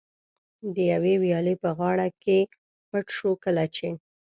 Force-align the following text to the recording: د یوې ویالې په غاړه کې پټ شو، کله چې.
د 0.73 0.75
یوې 0.91 1.13
ویالې 1.23 1.55
په 1.63 1.69
غاړه 1.77 2.07
کې 2.23 2.37
پټ 2.89 3.05
شو، 3.17 3.31
کله 3.43 3.63
چې. 3.75 3.87